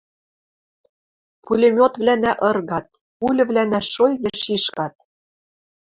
пулемётвлӓнӓ 1.43 2.33
ыргат; 2.49 2.87
пульывлӓнӓ 3.19 3.79
шойге 3.93 4.31
шишкат. 4.41 4.95